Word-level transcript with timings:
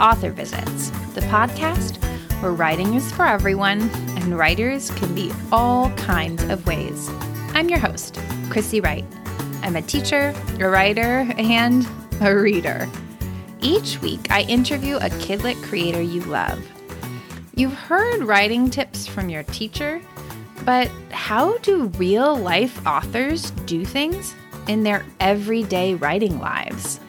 Author 0.00 0.30
Visits, 0.30 0.88
the 1.14 1.20
podcast 1.22 2.02
where 2.40 2.52
writing 2.52 2.94
is 2.94 3.12
for 3.12 3.26
everyone 3.26 3.82
and 4.16 4.38
writers 4.38 4.90
can 4.92 5.14
be 5.14 5.30
all 5.52 5.90
kinds 5.90 6.42
of 6.44 6.66
ways. 6.66 7.10
I'm 7.52 7.68
your 7.68 7.78
host, 7.78 8.18
Chrissy 8.48 8.80
Wright. 8.80 9.04
I'm 9.62 9.76
a 9.76 9.82
teacher, 9.82 10.34
a 10.58 10.68
writer, 10.68 11.30
and 11.36 11.86
a 12.22 12.34
reader. 12.34 12.88
Each 13.60 14.00
week, 14.00 14.30
I 14.30 14.42
interview 14.42 14.96
a 14.96 15.10
Kidlit 15.10 15.62
creator 15.62 16.00
you 16.00 16.22
love. 16.22 16.66
You've 17.54 17.74
heard 17.74 18.22
writing 18.22 18.70
tips 18.70 19.06
from 19.06 19.28
your 19.28 19.42
teacher, 19.42 20.00
but 20.64 20.88
how 21.10 21.58
do 21.58 21.88
real 21.98 22.34
life 22.36 22.86
authors 22.86 23.50
do 23.66 23.84
things 23.84 24.34
in 24.66 24.82
their 24.82 25.04
everyday 25.20 25.94
writing 25.94 26.38
lives? 26.38 27.00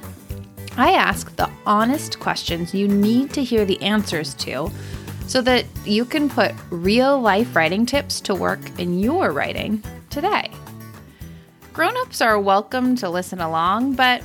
I 0.77 0.91
ask 0.91 1.35
the 1.35 1.49
honest 1.65 2.19
questions 2.21 2.73
you 2.73 2.87
need 2.87 3.33
to 3.33 3.43
hear 3.43 3.65
the 3.65 3.81
answers 3.81 4.33
to 4.35 4.71
so 5.27 5.41
that 5.41 5.65
you 5.85 6.05
can 6.05 6.29
put 6.29 6.55
real 6.69 7.19
life 7.19 7.55
writing 7.55 7.85
tips 7.85 8.21
to 8.21 8.33
work 8.33 8.59
in 8.79 8.97
your 8.97 9.33
writing 9.33 9.83
today. 10.09 10.49
Grown 11.73 11.95
ups 11.97 12.21
are 12.21 12.39
welcome 12.39 12.95
to 12.97 13.09
listen 13.09 13.41
along, 13.41 13.95
but 13.95 14.23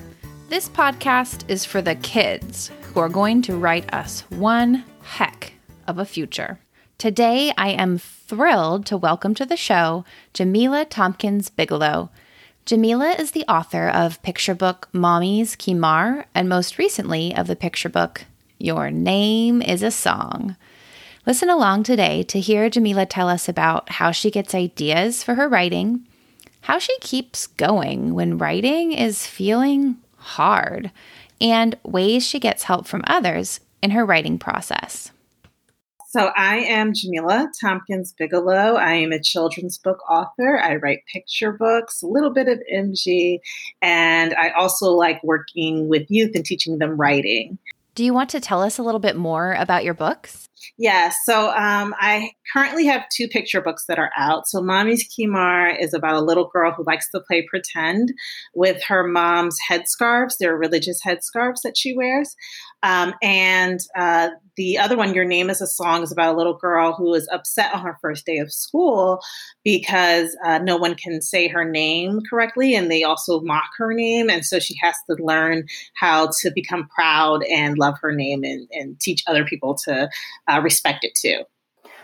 this 0.48 0.68
podcast 0.68 1.48
is 1.50 1.64
for 1.64 1.82
the 1.82 1.96
kids 1.96 2.70
who 2.82 3.00
are 3.00 3.08
going 3.08 3.42
to 3.42 3.56
write 3.56 3.92
us 3.92 4.20
one 4.30 4.84
heck 5.02 5.52
of 5.88 5.98
a 5.98 6.04
future. 6.04 6.60
Today, 6.96 7.52
I 7.58 7.70
am 7.70 7.98
thrilled 7.98 8.86
to 8.86 8.96
welcome 8.96 9.34
to 9.34 9.44
the 9.44 9.56
show 9.56 10.04
Jamilah 10.32 10.88
Thompkins 10.88 11.50
Bigelow. 11.50 12.10
Jamilah 12.66 13.20
is 13.20 13.30
the 13.30 13.44
author 13.44 13.88
of 13.88 14.20
picture 14.22 14.52
book 14.52 14.88
Mommy's 14.92 15.54
Khimar 15.54 16.24
and 16.34 16.48
most 16.48 16.78
recently 16.78 17.32
of 17.32 17.46
the 17.46 17.54
picture 17.54 17.88
book 17.88 18.24
Your 18.58 18.90
Name 18.90 19.62
is 19.62 19.84
a 19.84 19.92
Song. 19.92 20.56
Listen 21.26 21.48
along 21.48 21.84
today 21.84 22.24
to 22.24 22.40
hear 22.40 22.68
Jamilah 22.68 23.06
tell 23.08 23.28
us 23.28 23.48
about 23.48 23.88
how 23.90 24.10
she 24.10 24.32
gets 24.32 24.52
ideas 24.52 25.22
for 25.22 25.36
her 25.36 25.48
writing 25.48 26.08
how 26.62 26.80
she 26.80 26.98
keeps 26.98 27.46
going 27.46 28.14
when 28.14 28.36
writing 28.36 28.90
is 28.90 29.24
feeling 29.24 29.98
hard, 30.16 30.90
and 31.40 31.78
ways 31.84 32.26
she 32.26 32.40
gets 32.40 32.64
help 32.64 32.88
from 32.88 33.04
others 33.06 33.60
in 33.80 33.92
her 33.92 34.04
writing 34.04 34.40
process. 34.40 35.12
So, 36.16 36.30
I 36.34 36.60
am 36.60 36.94
Jamilah 36.94 37.48
Thompkins 37.60 38.14
Bigelow. 38.16 38.76
I 38.76 38.94
am 38.94 39.12
a 39.12 39.20
children's 39.20 39.76
book 39.76 39.98
author. 40.10 40.58
I 40.58 40.76
write 40.76 41.00
picture 41.12 41.52
books, 41.52 42.02
a 42.02 42.06
little 42.06 42.32
bit 42.32 42.48
of 42.48 42.58
MG, 42.74 43.40
and 43.82 44.32
I 44.32 44.48
also 44.52 44.92
like 44.92 45.22
working 45.22 45.88
with 45.88 46.06
youth 46.08 46.30
and 46.34 46.42
teaching 46.42 46.78
them 46.78 46.98
writing. 46.98 47.58
Do 47.94 48.02
you 48.02 48.14
want 48.14 48.30
to 48.30 48.40
tell 48.40 48.62
us 48.62 48.78
a 48.78 48.82
little 48.82 48.98
bit 48.98 49.16
more 49.16 49.52
about 49.52 49.84
your 49.84 49.92
books? 49.92 50.48
Yeah, 50.78 51.12
so 51.24 51.50
um, 51.50 51.94
I 51.98 52.32
currently 52.52 52.86
have 52.86 53.04
two 53.14 53.28
picture 53.28 53.60
books 53.60 53.84
that 53.86 53.98
are 53.98 54.10
out. 54.16 54.46
So, 54.48 54.62
Mommy's 54.62 55.06
Khimar 55.06 55.74
is 55.78 55.94
about 55.94 56.14
a 56.14 56.20
little 56.20 56.48
girl 56.48 56.72
who 56.72 56.84
likes 56.86 57.10
to 57.10 57.20
play 57.20 57.46
pretend 57.48 58.12
with 58.54 58.82
her 58.84 59.06
mom's 59.06 59.56
headscarves. 59.70 60.38
They're 60.38 60.56
religious 60.56 61.00
headscarves 61.06 61.62
that 61.62 61.76
she 61.76 61.94
wears. 61.94 62.36
Um, 62.82 63.14
and 63.22 63.80
uh, 63.96 64.30
the 64.56 64.78
other 64.78 64.96
one, 64.96 65.14
Your 65.14 65.24
Name 65.24 65.50
is 65.50 65.60
a 65.60 65.66
Song, 65.66 66.02
is 66.02 66.12
about 66.12 66.34
a 66.34 66.38
little 66.38 66.56
girl 66.56 66.92
who 66.92 67.14
is 67.14 67.28
upset 67.32 67.74
on 67.74 67.82
her 67.82 67.98
first 68.00 68.24
day 68.26 68.38
of 68.38 68.52
school 68.52 69.20
because 69.64 70.36
uh, 70.44 70.58
no 70.58 70.76
one 70.76 70.94
can 70.94 71.20
say 71.20 71.48
her 71.48 71.64
name 71.64 72.20
correctly 72.28 72.74
and 72.74 72.90
they 72.90 73.02
also 73.02 73.40
mock 73.40 73.70
her 73.78 73.92
name. 73.92 74.30
And 74.30 74.44
so 74.44 74.58
she 74.58 74.76
has 74.80 74.94
to 75.08 75.16
learn 75.22 75.64
how 75.94 76.30
to 76.40 76.50
become 76.54 76.88
proud 76.88 77.44
and 77.44 77.78
love 77.78 77.96
her 78.00 78.12
name 78.12 78.44
and, 78.44 78.68
and 78.72 78.98
teach 79.00 79.22
other 79.26 79.44
people 79.44 79.74
to 79.84 80.08
uh, 80.48 80.60
respect 80.62 81.04
it 81.04 81.14
too. 81.14 81.42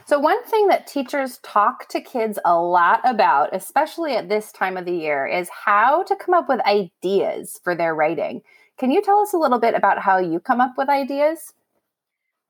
So, 0.04 0.18
one 0.18 0.42
thing 0.44 0.66
that 0.66 0.86
teachers 0.88 1.38
talk 1.44 1.88
to 1.90 2.00
kids 2.00 2.38
a 2.44 2.58
lot 2.58 3.00
about, 3.04 3.50
especially 3.54 4.14
at 4.14 4.28
this 4.28 4.50
time 4.50 4.76
of 4.76 4.84
the 4.84 4.92
year, 4.92 5.26
is 5.26 5.48
how 5.48 6.02
to 6.02 6.16
come 6.16 6.34
up 6.34 6.48
with 6.48 6.60
ideas 6.66 7.60
for 7.62 7.76
their 7.76 7.94
writing. 7.94 8.42
Can 8.78 8.90
you 8.90 9.02
tell 9.02 9.20
us 9.20 9.32
a 9.32 9.38
little 9.38 9.58
bit 9.58 9.74
about 9.74 9.98
how 9.98 10.18
you 10.18 10.40
come 10.40 10.60
up 10.60 10.74
with 10.76 10.88
ideas? 10.88 11.52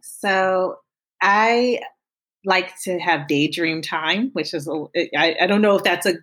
So 0.00 0.76
I 1.20 1.80
like 2.44 2.72
to 2.82 2.98
have 2.98 3.28
daydream 3.28 3.82
time, 3.82 4.30
which 4.32 4.54
is 4.54 4.68
a, 4.68 4.86
I, 5.16 5.36
I 5.42 5.46
don't 5.46 5.62
know 5.62 5.76
if 5.76 5.84
that's 5.84 6.06
a 6.06 6.14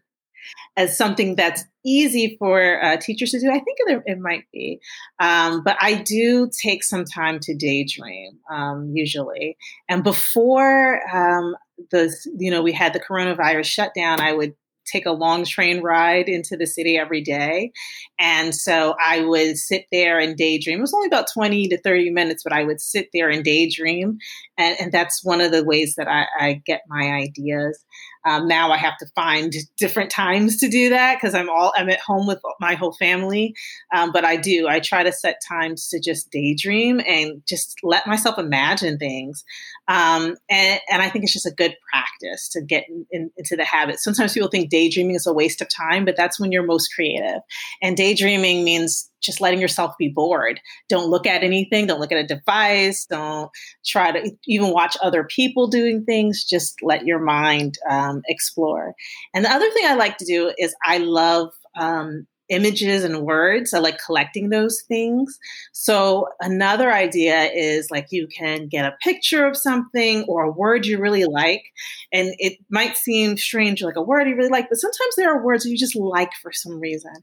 as 0.78 0.98
something 0.98 1.36
that's 1.36 1.66
easy 1.86 2.38
for 2.40 2.82
uh, 2.82 2.98
teachers 2.98 3.32
to 3.32 3.40
do. 3.40 3.50
I 3.50 3.60
think 3.60 3.78
it, 3.80 4.04
it 4.06 4.20
might 4.20 4.46
be, 4.52 4.80
um, 5.20 5.64
but 5.64 5.78
I 5.82 5.96
do 5.96 6.50
take 6.62 6.84
some 6.84 7.06
time 7.06 7.40
to 7.42 7.56
daydream 7.56 8.40
um, 8.50 8.92
usually. 8.94 9.58
And 9.90 10.04
before 10.04 11.02
um, 11.14 11.56
the 11.92 12.14
you 12.38 12.52
know 12.52 12.62
we 12.62 12.72
had 12.72 12.94
the 12.94 13.00
coronavirus 13.00 13.66
shutdown, 13.66 14.22
I 14.22 14.34
would 14.34 14.56
take 14.92 15.06
a 15.06 15.12
long 15.12 15.46
train 15.46 15.82
ride 15.82 16.28
into 16.28 16.58
the 16.58 16.68
city 16.68 16.98
every 16.98 17.22
day. 17.22 17.72
And 18.20 18.54
so 18.56 18.96
I 19.04 19.22
would 19.22 19.58
sit 19.58 19.86
there 19.92 20.20
and 20.20 20.36
daydream. 20.36 20.80
It 20.80 20.82
was 20.82 20.94
only 20.94 21.08
about 21.08 21.32
20 21.32 21.68
to 21.70 21.82
30 21.82 22.12
minutes, 22.12 22.44
but 22.44 22.54
I 22.54 22.64
would 22.64 22.82
sit 22.82 23.10
there 23.14 23.30
and 23.30 23.44
daydream. 23.44 24.20
And, 24.58 24.76
and 24.80 24.92
that's 24.92 25.24
one 25.24 25.42
of 25.42 25.52
the 25.52 25.64
ways 25.64 25.96
that 25.96 26.08
I, 26.08 26.26
I 26.40 26.62
get 26.66 26.82
my 26.88 27.12
ideas. 27.12 27.84
Um, 28.30 28.48
now 28.48 28.72
I 28.72 28.78
have 28.78 28.98
to 29.00 29.08
find 29.16 29.54
different 29.78 30.12
times 30.12 30.58
to 30.58 30.70
do 30.70 30.90
that 30.90 31.16
because 31.16 31.34
I'm 31.34 31.50
all 31.50 31.74
I'm 31.76 31.90
at 31.90 32.00
home 32.00 32.28
with 32.28 32.40
my 32.60 32.76
whole 32.76 32.94
family. 32.94 33.56
Um, 33.94 34.12
but 34.12 34.24
I 34.24 34.36
do 34.36 34.68
I 34.68 34.80
try 34.80 35.04
to 35.04 35.12
set 35.12 35.42
times 35.48 35.88
to 35.90 36.00
just 36.00 36.30
daydream 36.30 37.02
and 37.08 37.42
just 37.48 37.80
let 37.82 38.06
myself 38.06 38.38
imagine 38.38 39.00
things. 39.00 39.44
Um, 39.88 40.36
and, 40.50 40.80
and 40.92 41.02
I 41.02 41.10
think 41.10 41.24
it's 41.24 41.34
just 41.34 41.48
a 41.48 41.52
good 41.52 41.76
practice 41.92 42.50
to 42.50 42.62
get 42.62 42.88
in, 42.88 43.08
in, 43.12 43.32
into 43.38 43.56
the 43.56 43.66
habit. 43.66 44.00
Sometimes 44.00 44.34
people 44.34 44.50
think 44.50 44.70
daydreaming 44.70 45.16
is 45.16 45.26
a 45.26 45.34
waste 45.34 45.62
of 45.62 45.68
time, 45.76 46.06
but 46.06 46.16
that's 46.16 46.40
when 46.40 46.52
you're 46.52 46.64
most 46.64 46.90
creative. 46.94 47.42
And 47.82 47.98
daydreaming 47.98 48.64
means 48.64 49.09
just 49.22 49.42
letting 49.42 49.62
yourself 49.62 49.94
be 49.98 50.10
bored. 50.10 50.60
Don't 50.88 51.10
look 51.10 51.26
at 51.26 51.44
anything. 51.44 51.88
Don't 51.88 52.00
look 52.00 52.12
at 52.12 52.18
a 52.24 52.28
device. 52.28 53.06
Don't 53.06 53.50
try 53.86 54.12
to 54.12 54.32
even 54.48 54.72
watch 54.72 54.98
other 55.02 55.24
people 55.24 55.68
doing 55.68 56.04
things. 56.06 56.44
Just 56.44 56.82
let 56.82 57.06
your 57.06 57.20
mind 57.20 57.76
um, 57.90 58.22
explore. 58.28 58.94
And 59.34 59.46
the 59.46 59.52
other 59.52 59.70
thing 59.72 59.86
I 59.86 59.96
like 59.96 60.18
to 60.18 60.26
do 60.26 60.54
is 60.58 60.76
I 60.84 60.98
love 61.00 61.50
um, 61.80 62.28
images 62.50 63.04
and 63.04 63.22
words. 63.22 63.74
I 63.74 63.80
like 63.80 64.00
collecting 64.04 64.50
those 64.50 64.82
things. 64.82 65.38
So 65.72 66.28
another 66.42 66.92
idea 66.92 67.50
is 67.54 67.90
like 67.92 68.08
you 68.12 68.28
can 68.28 68.68
get 68.68 68.86
a 68.86 68.98
picture 69.04 69.46
of 69.46 69.56
something 69.56 70.24
or 70.28 70.44
a 70.44 70.52
word 70.52 70.86
you 70.86 71.00
really 71.00 71.26
like. 71.26 71.64
And 72.12 72.34
it 72.40 72.58
might 72.70 72.98
seem 72.98 73.38
strange, 73.38 73.82
like 73.82 73.96
a 73.96 74.02
word 74.02 74.28
you 74.28 74.36
really 74.36 74.50
like, 74.50 74.70
but 74.70 74.80
sometimes 74.80 75.16
there 75.16 75.32
are 75.32 75.46
words 75.46 75.66
you 75.66 75.78
just 75.78 75.96
like 75.96 76.32
for 76.42 76.52
some 76.52 76.80
reason. 76.80 77.14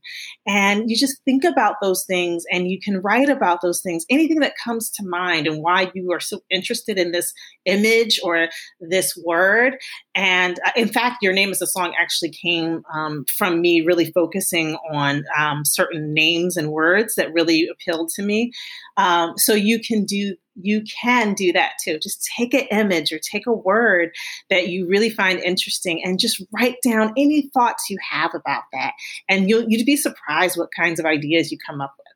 And 0.46 0.88
you 0.88 0.96
just 0.96 1.22
think 1.24 1.44
about 1.44 1.76
those 1.82 2.04
things 2.04 2.44
and 2.52 2.68
you 2.68 2.78
can 2.80 3.00
write 3.00 3.28
about 3.28 3.60
those 3.62 3.82
things, 3.82 4.06
anything 4.08 4.40
that 4.40 4.54
comes 4.62 4.90
to 4.90 5.04
mind 5.04 5.46
and 5.46 5.62
why 5.62 5.90
you 5.94 6.12
are 6.12 6.20
so 6.20 6.40
interested 6.50 6.98
in 6.98 7.12
this 7.12 7.32
image 7.64 8.20
or 8.22 8.48
this 8.80 9.16
word. 9.24 9.76
And 10.14 10.58
uh, 10.64 10.72
in 10.76 10.88
fact, 10.88 11.18
Your 11.22 11.32
Name 11.32 11.50
is 11.50 11.60
a 11.60 11.66
Song 11.66 11.94
actually 12.00 12.30
came 12.30 12.82
um, 12.94 13.24
from 13.36 13.60
me 13.60 13.82
really 13.82 14.12
focusing 14.12 14.76
on 14.90 15.15
um, 15.38 15.64
certain 15.64 16.12
names 16.12 16.56
and 16.56 16.72
words 16.72 17.14
that 17.14 17.32
really 17.32 17.68
appealed 17.68 18.10
to 18.10 18.22
me. 18.22 18.52
Um, 18.96 19.34
so 19.36 19.54
you 19.54 19.80
can 19.80 20.04
do 20.04 20.36
you 20.58 20.82
can 21.02 21.34
do 21.34 21.52
that 21.52 21.72
too. 21.84 21.98
Just 21.98 22.26
take 22.36 22.54
an 22.54 22.66
image 22.70 23.12
or 23.12 23.18
take 23.18 23.46
a 23.46 23.52
word 23.52 24.10
that 24.48 24.68
you 24.68 24.88
really 24.88 25.10
find 25.10 25.38
interesting 25.40 26.02
and 26.02 26.18
just 26.18 26.42
write 26.52 26.76
down 26.82 27.12
any 27.16 27.50
thoughts 27.52 27.90
you 27.90 27.98
have 28.10 28.34
about 28.34 28.62
that. 28.72 28.92
And 29.28 29.48
you'll 29.48 29.66
you'd 29.68 29.86
be 29.86 29.96
surprised 29.96 30.58
what 30.58 30.70
kinds 30.76 30.98
of 30.98 31.06
ideas 31.06 31.52
you 31.52 31.58
come 31.66 31.80
up 31.80 31.94
with. 31.98 32.06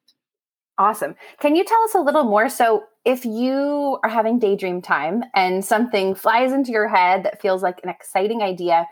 Awesome. 0.81 1.15
Can 1.41 1.57
you 1.57 1.65
tell 1.65 1.83
us 1.83 1.95
a 1.95 2.01
little 2.01 2.25
more? 2.25 2.49
So, 2.49 2.85
if 3.05 3.27
you 3.27 3.99
are 4.03 4.09
having 4.09 4.39
daydream 4.39 4.81
time 4.81 5.23
and 5.35 5.63
something 5.63 6.15
flies 6.15 6.53
into 6.53 6.73
your 6.73 6.89
head 6.89 7.25
that 7.25 7.41
feels 7.41 7.63
like 7.63 7.81
an 7.83 7.91
exciting 7.91 8.43
idea, 8.43 8.87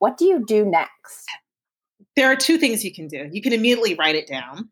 what 0.00 0.16
do 0.16 0.24
you 0.24 0.44
do 0.44 0.64
next? 0.64 1.28
There 2.18 2.32
are 2.32 2.36
two 2.36 2.58
things 2.58 2.84
you 2.84 2.92
can 2.92 3.06
do. 3.06 3.30
You 3.30 3.40
can 3.40 3.52
immediately 3.52 3.94
write 3.94 4.16
it 4.16 4.26
down. 4.26 4.70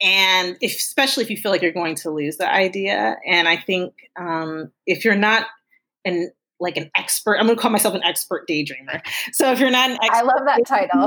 And 0.00 0.56
if, 0.62 0.74
especially 0.74 1.22
if 1.22 1.28
you 1.28 1.36
feel 1.36 1.52
like 1.52 1.60
you're 1.60 1.70
going 1.70 1.96
to 1.96 2.10
lose 2.10 2.38
the 2.38 2.50
idea. 2.50 3.18
And 3.26 3.46
I 3.46 3.58
think 3.58 3.92
um, 4.18 4.72
if 4.86 5.04
you're 5.04 5.16
not 5.16 5.46
an 6.06 6.30
like 6.60 6.78
an 6.78 6.90
expert, 6.96 7.36
I'm 7.36 7.44
going 7.44 7.56
to 7.56 7.60
call 7.60 7.70
myself 7.70 7.94
an 7.94 8.04
expert 8.04 8.48
daydreamer. 8.48 9.02
So 9.32 9.52
if 9.52 9.60
you're 9.60 9.70
not 9.70 9.90
an 9.90 9.98
expert, 10.02 10.14
I 10.14 10.22
love 10.22 10.46
that 10.46 10.62
title. 10.66 11.06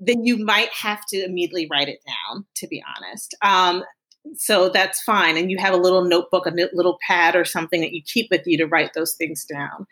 Then 0.00 0.24
you 0.24 0.44
might 0.44 0.68
have 0.70 1.06
to 1.06 1.24
immediately 1.24 1.66
write 1.70 1.88
it 1.88 2.00
down. 2.06 2.44
To 2.56 2.66
be 2.66 2.84
honest, 2.96 3.34
um, 3.40 3.84
so 4.34 4.68
that's 4.68 5.02
fine. 5.02 5.38
And 5.38 5.50
you 5.50 5.56
have 5.58 5.72
a 5.72 5.78
little 5.78 6.04
notebook, 6.04 6.46
a 6.46 6.52
little 6.74 6.98
pad, 7.06 7.36
or 7.36 7.46
something 7.46 7.80
that 7.80 7.92
you 7.92 8.02
keep 8.02 8.28
with 8.30 8.42
you 8.44 8.58
to 8.58 8.66
write 8.66 8.92
those 8.94 9.14
things 9.14 9.44
down. 9.44 9.86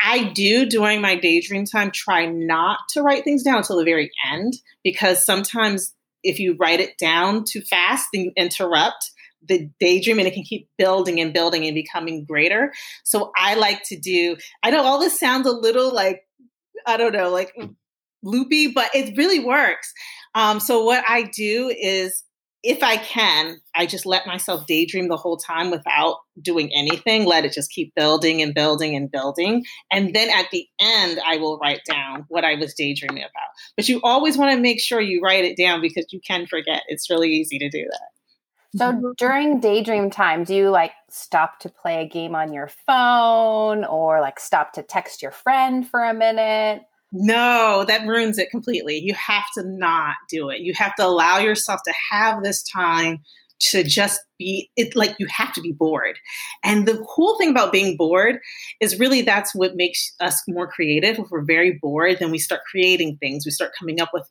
I 0.00 0.24
do 0.32 0.66
during 0.66 1.00
my 1.00 1.16
daydream 1.16 1.64
time 1.64 1.90
try 1.90 2.26
not 2.26 2.78
to 2.90 3.02
write 3.02 3.24
things 3.24 3.42
down 3.42 3.58
until 3.58 3.78
the 3.78 3.84
very 3.84 4.10
end 4.30 4.54
because 4.82 5.24
sometimes 5.24 5.94
if 6.22 6.38
you 6.38 6.56
write 6.58 6.80
it 6.80 6.96
down 6.98 7.44
too 7.44 7.60
fast 7.62 8.08
then 8.12 8.24
you 8.24 8.32
interrupt, 8.36 9.10
the 9.46 9.70
daydream 9.78 10.18
and 10.18 10.28
it 10.28 10.34
can 10.34 10.42
keep 10.42 10.68
building 10.78 11.20
and 11.20 11.32
building 11.32 11.64
and 11.64 11.74
becoming 11.74 12.24
greater. 12.24 12.72
So 13.04 13.30
I 13.36 13.54
like 13.54 13.82
to 13.84 13.98
do, 13.98 14.36
I 14.62 14.70
know 14.70 14.82
all 14.82 14.98
this 14.98 15.18
sounds 15.18 15.46
a 15.46 15.52
little 15.52 15.92
like, 15.92 16.22
I 16.86 16.96
don't 16.96 17.12
know, 17.12 17.30
like 17.30 17.54
loopy, 18.22 18.68
but 18.68 18.90
it 18.94 19.16
really 19.16 19.40
works. 19.40 19.92
Um, 20.34 20.60
so 20.60 20.84
what 20.84 21.04
I 21.06 21.22
do 21.22 21.72
is 21.76 22.24
if 22.64 22.82
I 22.82 22.96
can, 22.96 23.60
I 23.74 23.84
just 23.84 24.06
let 24.06 24.26
myself 24.26 24.66
daydream 24.66 25.08
the 25.08 25.18
whole 25.18 25.36
time 25.36 25.70
without 25.70 26.16
doing 26.40 26.70
anything, 26.74 27.26
let 27.26 27.44
it 27.44 27.52
just 27.52 27.70
keep 27.70 27.94
building 27.94 28.40
and 28.40 28.54
building 28.54 28.96
and 28.96 29.10
building. 29.10 29.64
And 29.92 30.14
then 30.14 30.30
at 30.30 30.50
the 30.50 30.66
end, 30.80 31.20
I 31.26 31.36
will 31.36 31.58
write 31.58 31.82
down 31.86 32.24
what 32.28 32.42
I 32.42 32.54
was 32.54 32.72
daydreaming 32.72 33.22
about. 33.22 33.50
But 33.76 33.88
you 33.88 34.00
always 34.02 34.38
want 34.38 34.52
to 34.52 34.60
make 34.60 34.80
sure 34.80 34.98
you 34.98 35.20
write 35.20 35.44
it 35.44 35.58
down 35.58 35.82
because 35.82 36.06
you 36.10 36.20
can 36.26 36.46
forget. 36.46 36.82
It's 36.88 37.10
really 37.10 37.28
easy 37.28 37.58
to 37.58 37.68
do 37.68 37.84
that. 37.84 38.08
So 38.76 39.14
during 39.18 39.60
daydream 39.60 40.10
time, 40.10 40.42
do 40.42 40.54
you 40.54 40.70
like 40.70 40.92
stop 41.10 41.60
to 41.60 41.68
play 41.68 42.02
a 42.02 42.08
game 42.08 42.34
on 42.34 42.52
your 42.52 42.70
phone 42.86 43.84
or 43.84 44.20
like 44.20 44.40
stop 44.40 44.72
to 44.72 44.82
text 44.82 45.22
your 45.22 45.30
friend 45.30 45.88
for 45.88 46.02
a 46.02 46.14
minute? 46.14 46.82
No, 47.16 47.84
that 47.86 48.08
ruins 48.08 48.38
it 48.38 48.50
completely. 48.50 48.98
You 48.98 49.14
have 49.14 49.44
to 49.56 49.62
not 49.62 50.16
do 50.28 50.50
it. 50.50 50.62
You 50.62 50.74
have 50.74 50.96
to 50.96 51.06
allow 51.06 51.38
yourself 51.38 51.80
to 51.84 51.94
have 52.10 52.42
this 52.42 52.60
time 52.64 53.20
to 53.60 53.84
just 53.84 54.20
be 54.36 54.68
it 54.76 54.96
like 54.96 55.14
you 55.20 55.28
have 55.28 55.52
to 55.52 55.60
be 55.60 55.70
bored. 55.70 56.18
And 56.64 56.88
the 56.88 56.98
cool 57.08 57.38
thing 57.38 57.50
about 57.50 57.70
being 57.70 57.96
bored 57.96 58.40
is 58.80 58.98
really 58.98 59.22
that's 59.22 59.54
what 59.54 59.76
makes 59.76 60.12
us 60.18 60.42
more 60.48 60.66
creative. 60.66 61.20
If 61.20 61.30
we're 61.30 61.44
very 61.44 61.78
bored, 61.80 62.18
then 62.18 62.32
we 62.32 62.38
start 62.38 62.62
creating 62.68 63.18
things. 63.18 63.46
We 63.46 63.52
start 63.52 63.70
coming 63.78 64.00
up 64.00 64.10
with 64.12 64.28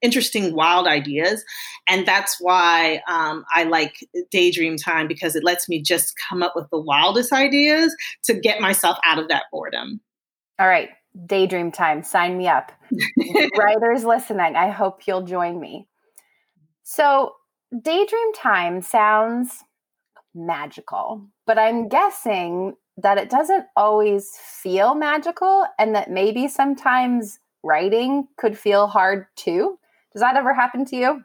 interesting, 0.00 0.54
wild 0.54 0.86
ideas. 0.86 1.44
And 1.86 2.08
that's 2.08 2.38
why 2.40 3.02
um, 3.10 3.44
I 3.54 3.64
like 3.64 3.94
daydream 4.30 4.78
time 4.78 5.06
because 5.06 5.36
it 5.36 5.44
lets 5.44 5.68
me 5.68 5.82
just 5.82 6.14
come 6.30 6.42
up 6.42 6.54
with 6.56 6.70
the 6.70 6.80
wildest 6.80 7.30
ideas 7.30 7.94
to 8.24 8.32
get 8.32 8.62
myself 8.62 8.96
out 9.04 9.18
of 9.18 9.28
that 9.28 9.44
boredom. 9.52 10.00
All 10.58 10.66
right 10.66 10.88
daydream 11.24 11.72
time. 11.72 12.02
Sign 12.02 12.36
me 12.36 12.48
up. 12.48 12.72
Writers 13.56 14.04
listening, 14.04 14.56
I 14.56 14.70
hope 14.70 15.06
you'll 15.06 15.22
join 15.22 15.60
me. 15.60 15.88
So, 16.82 17.36
daydream 17.82 18.32
time 18.34 18.82
sounds 18.82 19.64
magical, 20.34 21.26
but 21.46 21.58
I'm 21.58 21.88
guessing 21.88 22.74
that 22.98 23.18
it 23.18 23.30
doesn't 23.30 23.66
always 23.76 24.30
feel 24.38 24.94
magical 24.94 25.66
and 25.78 25.94
that 25.94 26.10
maybe 26.10 26.48
sometimes 26.48 27.38
writing 27.62 28.28
could 28.36 28.58
feel 28.58 28.86
hard 28.86 29.26
too. 29.36 29.78
Does 30.12 30.22
that 30.22 30.36
ever 30.36 30.54
happen 30.54 30.84
to 30.86 30.96
you? 30.96 31.24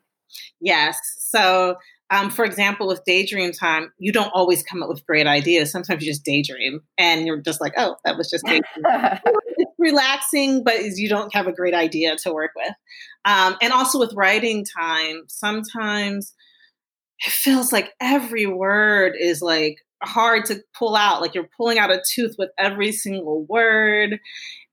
Yes. 0.60 0.98
So, 1.18 1.78
um, 2.12 2.30
for 2.30 2.44
example, 2.44 2.88
with 2.88 3.06
daydream 3.06 3.54
time, 3.54 3.94
you 3.98 4.12
don't 4.12 4.32
always 4.34 4.64
come 4.64 4.84
up 4.84 4.90
with 4.90 5.06
great 5.06 5.28
ideas. 5.28 5.72
Sometimes 5.72 6.04
you 6.04 6.12
just 6.12 6.26
daydream 6.26 6.82
and 6.98 7.26
you're 7.26 7.40
just 7.42 7.62
like, 7.62 7.74
oh, 7.78 7.96
that 8.04 8.18
was 8.18 8.30
just 8.30 8.46
relaxing, 9.80 10.64
but 10.66 10.82
you 10.84 11.08
don't 11.08 11.34
have 11.34 11.48
a 11.48 11.54
great 11.54 11.74
idea 11.74 12.18
to 12.18 12.34
work 12.34 12.52
with. 12.54 12.74
Um, 13.24 13.56
and 13.62 13.72
also 13.72 13.98
with 13.98 14.14
writing 14.14 14.66
time, 14.66 15.24
sometimes 15.28 16.34
it 17.26 17.32
feels 17.32 17.72
like 17.72 17.94
every 18.02 18.46
word 18.46 19.14
is 19.18 19.42
like 19.42 19.78
hard 20.04 20.46
to 20.46 20.62
pull 20.78 20.98
out. 20.98 21.22
Like 21.22 21.34
you're 21.34 21.50
pulling 21.56 21.80
out 21.80 21.92
a 21.92 22.04
tooth 22.14 22.36
with 22.38 22.50
every 22.58 22.92
single 22.92 23.46
word, 23.46 24.20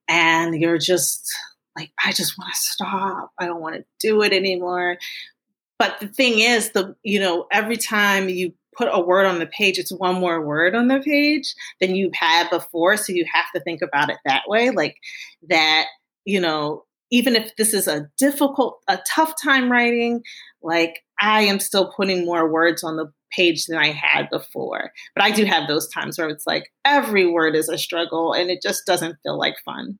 and 0.09 0.55
you're 0.55 0.79
just 0.79 1.31
like, 1.77 1.91
I 2.03 2.11
just 2.11 2.37
want 2.37 2.51
to 2.51 2.59
stop. 2.59 3.31
I 3.39 3.45
don't 3.45 3.61
want 3.61 3.75
to 3.75 3.85
do 3.99 4.23
it 4.23 4.33
anymore. 4.33 4.97
But 5.79 5.99
the 5.99 6.07
thing 6.07 6.39
is, 6.39 6.71
the 6.71 6.95
you 7.03 7.19
know, 7.19 7.47
every 7.51 7.77
time 7.77 8.29
you 8.29 8.53
put 8.77 8.89
a 8.91 8.99
word 8.99 9.25
on 9.25 9.39
the 9.39 9.47
page, 9.47 9.79
it's 9.79 9.91
one 9.91 10.19
more 10.19 10.45
word 10.45 10.75
on 10.75 10.87
the 10.87 10.99
page 10.99 11.55
than 11.81 11.95
you've 11.95 12.13
had 12.13 12.49
before. 12.49 12.97
So 12.97 13.13
you 13.13 13.25
have 13.33 13.51
to 13.55 13.61
think 13.61 13.81
about 13.81 14.09
it 14.09 14.17
that 14.25 14.43
way, 14.47 14.69
like 14.69 14.95
that. 15.47 15.85
You 16.25 16.41
know, 16.41 16.83
even 17.09 17.35
if 17.35 17.55
this 17.55 17.73
is 17.73 17.87
a 17.87 18.07
difficult, 18.17 18.79
a 18.87 18.99
tough 19.09 19.33
time 19.41 19.71
writing, 19.71 20.21
like 20.61 20.99
I 21.19 21.41
am 21.43 21.59
still 21.59 21.91
putting 21.95 22.25
more 22.25 22.51
words 22.51 22.83
on 22.83 22.97
the 22.97 23.11
page 23.31 23.65
than 23.65 23.77
I 23.77 23.91
had 23.91 24.29
before. 24.29 24.91
But 25.15 25.23
I 25.23 25.31
do 25.31 25.45
have 25.45 25.67
those 25.67 25.87
times 25.87 26.17
where 26.17 26.29
it's 26.29 26.47
like 26.47 26.71
every 26.85 27.27
word 27.27 27.55
is 27.55 27.69
a 27.69 27.77
struggle 27.77 28.33
and 28.33 28.49
it 28.49 28.61
just 28.61 28.85
doesn't 28.85 29.17
feel 29.23 29.37
like 29.37 29.55
fun. 29.63 29.97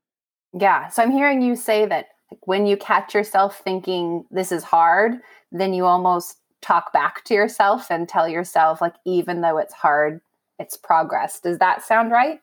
Yeah. 0.59 0.87
So 0.87 1.03
I'm 1.03 1.11
hearing 1.11 1.41
you 1.41 1.55
say 1.55 1.85
that 1.85 2.07
when 2.41 2.65
you 2.65 2.77
catch 2.77 3.13
yourself 3.13 3.61
thinking 3.63 4.25
this 4.31 4.51
is 4.51 4.63
hard, 4.63 5.13
then 5.51 5.74
you 5.74 5.86
almost 5.86 6.38
talk 6.62 6.92
back 6.92 7.24
to 7.25 7.34
yourself 7.34 7.88
and 7.90 8.07
tell 8.07 8.28
yourself, 8.28 8.81
like, 8.81 8.96
even 9.06 9.42
though 9.42 9.57
it's 9.57 9.74
hard, 9.74 10.22
it's 10.60 10.78
progress. 10.78 11.40
Does 11.40 11.57
that 11.60 11.84
sound 11.84 12.12
right? 12.12 12.40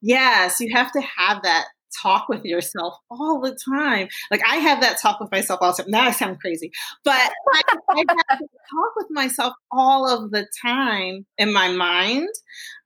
Yes, 0.00 0.58
you 0.60 0.74
have 0.74 0.90
to 0.92 1.00
have 1.00 1.42
that 1.42 1.66
talk 2.02 2.28
with 2.28 2.44
yourself 2.44 2.94
all 3.10 3.40
the 3.40 3.56
time. 3.64 4.08
Like 4.30 4.42
I 4.46 4.56
have 4.56 4.80
that 4.80 5.00
talk 5.00 5.20
with 5.20 5.30
myself 5.30 5.60
all 5.62 5.72
the 5.74 5.82
time. 5.82 5.90
Now 5.90 6.02
I 6.02 6.10
sound 6.10 6.40
crazy, 6.40 6.70
but 7.04 7.14
I, 7.14 7.62
I 7.90 8.04
have 8.28 8.38
to 8.38 8.46
talk 8.70 8.92
with 8.96 9.06
myself 9.10 9.54
all 9.70 10.08
of 10.08 10.30
the 10.30 10.46
time 10.64 11.26
in 11.38 11.52
my 11.52 11.68
mind. 11.68 12.28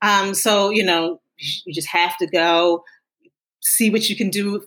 Um, 0.02 0.34
so 0.34 0.70
you 0.70 0.84
know, 0.84 1.20
you 1.64 1.74
just 1.74 1.88
have 1.88 2.16
to 2.18 2.26
go 2.26 2.84
see 3.60 3.90
what 3.90 4.08
you 4.08 4.16
can 4.16 4.30
do 4.30 4.64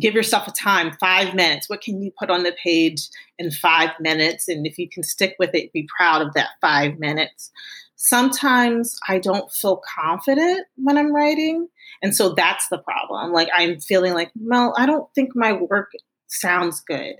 give 0.00 0.14
yourself 0.14 0.48
a 0.48 0.52
time, 0.52 0.92
five 0.98 1.34
minutes. 1.34 1.68
What 1.68 1.80
can 1.80 2.02
you 2.02 2.10
put 2.18 2.30
on 2.30 2.42
the 2.42 2.56
page 2.62 3.08
in 3.38 3.50
five 3.50 3.90
minutes? 4.00 4.48
And 4.48 4.66
if 4.66 4.78
you 4.78 4.88
can 4.88 5.02
stick 5.02 5.36
with 5.38 5.54
it, 5.54 5.72
be 5.72 5.88
proud 5.96 6.22
of 6.22 6.34
that 6.34 6.50
five 6.60 6.98
minutes. 6.98 7.50
Sometimes 7.96 8.98
I 9.08 9.18
don't 9.18 9.50
feel 9.50 9.80
confident 9.96 10.66
when 10.76 10.98
I'm 10.98 11.14
writing. 11.14 11.68
And 12.02 12.14
so 12.14 12.34
that's 12.34 12.68
the 12.68 12.78
problem. 12.78 13.32
Like 13.32 13.48
I'm 13.54 13.80
feeling 13.80 14.12
like, 14.12 14.30
well, 14.38 14.74
I 14.76 14.86
don't 14.86 15.08
think 15.14 15.30
my 15.34 15.52
work 15.52 15.90
sounds 16.28 16.80
good. 16.80 17.14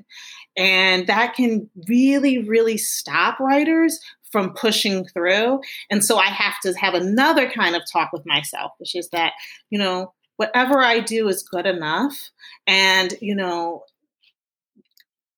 And 0.56 1.06
that 1.06 1.34
can 1.34 1.70
really, 1.88 2.38
really 2.38 2.76
stop 2.76 3.38
writers 3.40 3.98
from 4.30 4.52
pushing 4.54 5.06
through. 5.06 5.60
And 5.90 6.04
so 6.04 6.18
I 6.18 6.26
have 6.26 6.60
to 6.62 6.72
have 6.74 6.94
another 6.94 7.48
kind 7.48 7.76
of 7.76 7.82
talk 7.90 8.12
with 8.12 8.26
myself, 8.26 8.72
which 8.78 8.94
is 8.94 9.08
that, 9.10 9.32
you 9.70 9.78
know, 9.78 10.12
whatever 10.36 10.80
I 10.80 11.00
do 11.00 11.28
is 11.28 11.42
good 11.42 11.66
enough. 11.66 12.30
And, 12.66 13.14
you 13.20 13.34
know, 13.34 13.84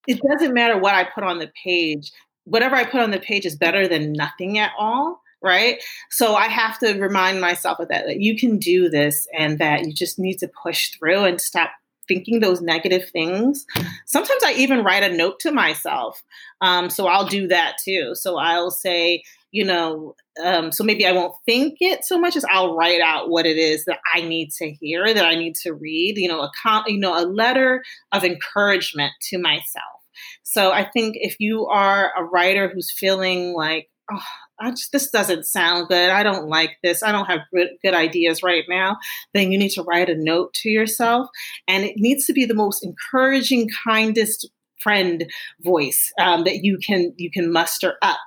it 0.06 0.20
doesn't 0.20 0.54
matter 0.54 0.78
what 0.78 0.94
I 0.94 1.04
put 1.04 1.24
on 1.24 1.38
the 1.38 1.50
page. 1.62 2.12
Whatever 2.44 2.76
I 2.76 2.84
put 2.84 3.00
on 3.00 3.10
the 3.10 3.20
page 3.20 3.44
is 3.44 3.56
better 3.56 3.86
than 3.86 4.12
nothing 4.12 4.58
at 4.58 4.72
all. 4.78 5.20
Right. 5.40 5.80
So 6.10 6.34
I 6.34 6.48
have 6.48 6.80
to 6.80 6.94
remind 6.94 7.40
myself 7.40 7.78
of 7.78 7.88
that, 7.88 8.06
that 8.06 8.20
you 8.20 8.36
can 8.36 8.58
do 8.58 8.88
this 8.88 9.28
and 9.38 9.60
that 9.60 9.84
you 9.84 9.92
just 9.92 10.18
need 10.18 10.38
to 10.40 10.50
push 10.62 10.90
through 10.90 11.24
and 11.24 11.40
stop 11.40 11.70
thinking 12.08 12.40
those 12.40 12.60
negative 12.60 13.08
things. 13.10 13.64
Sometimes 14.06 14.42
I 14.44 14.54
even 14.54 14.82
write 14.82 15.04
a 15.04 15.14
note 15.14 15.38
to 15.40 15.52
myself. 15.52 16.24
Um, 16.60 16.90
so 16.90 17.06
I'll 17.06 17.26
do 17.26 17.46
that 17.48 17.76
too. 17.84 18.14
So 18.14 18.36
I'll 18.36 18.72
say, 18.72 19.22
you 19.50 19.64
know, 19.64 20.14
um, 20.42 20.72
so 20.72 20.84
maybe 20.84 21.06
I 21.06 21.12
won't 21.12 21.34
think 21.46 21.78
it 21.80 22.04
so 22.04 22.18
much 22.18 22.36
as 22.36 22.44
I'll 22.50 22.76
write 22.76 23.00
out 23.00 23.30
what 23.30 23.46
it 23.46 23.56
is 23.56 23.84
that 23.86 24.00
I 24.14 24.20
need 24.20 24.50
to 24.58 24.70
hear, 24.70 25.12
that 25.12 25.24
I 25.24 25.34
need 25.34 25.54
to 25.62 25.72
read. 25.72 26.18
You 26.18 26.28
know, 26.28 26.40
a 26.40 26.50
com- 26.62 26.84
you 26.86 26.98
know, 26.98 27.18
a 27.18 27.26
letter 27.26 27.82
of 28.12 28.24
encouragement 28.24 29.12
to 29.30 29.38
myself. 29.38 30.02
So 30.42 30.72
I 30.72 30.84
think 30.84 31.16
if 31.18 31.36
you 31.38 31.66
are 31.66 32.12
a 32.16 32.24
writer 32.24 32.68
who's 32.68 32.90
feeling 32.90 33.52
like, 33.54 33.88
oh, 34.10 34.22
just 34.70 34.92
this 34.92 35.10
doesn't 35.10 35.46
sound 35.46 35.88
good. 35.88 36.10
I 36.10 36.22
don't 36.22 36.48
like 36.48 36.78
this. 36.82 37.02
I 37.02 37.12
don't 37.12 37.26
have 37.26 37.40
good, 37.54 37.68
good 37.82 37.94
ideas 37.94 38.42
right 38.42 38.64
now. 38.68 38.96
Then 39.34 39.52
you 39.52 39.58
need 39.58 39.70
to 39.72 39.82
write 39.82 40.08
a 40.08 40.16
note 40.16 40.52
to 40.54 40.68
yourself, 40.68 41.28
and 41.66 41.84
it 41.84 41.94
needs 41.96 42.26
to 42.26 42.32
be 42.32 42.44
the 42.44 42.54
most 42.54 42.84
encouraging, 42.84 43.68
kindest 43.84 44.48
friend 44.80 45.30
voice 45.60 46.12
um, 46.20 46.44
that 46.44 46.64
you 46.64 46.78
can 46.78 47.12
you 47.16 47.30
can 47.30 47.52
muster 47.52 47.94
up 48.02 48.18